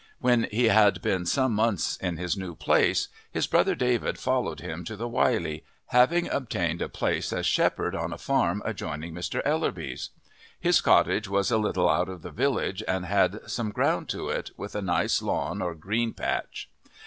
[0.19, 4.83] When he had been some months in his new place his brother David followed him
[4.85, 9.43] to the Wylye, having obtained a place as shepherd on a farm adjoining Mr.
[9.45, 10.09] Ellerby's.
[10.59, 14.49] His cottage was a little out of the village and had some ground to it,
[14.57, 16.67] with a nice lawn or green patch.